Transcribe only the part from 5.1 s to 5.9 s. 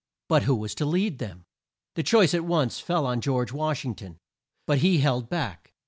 back.